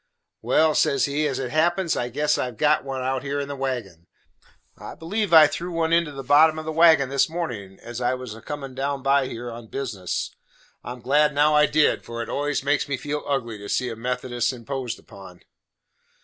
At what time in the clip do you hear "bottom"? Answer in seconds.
6.23-6.57